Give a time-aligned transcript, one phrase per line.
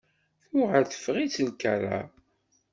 [0.49, 1.99] Tuɣal teffeɣ-itt lkerra.